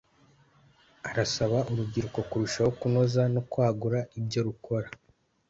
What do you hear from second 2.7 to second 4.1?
kunoza no kwagura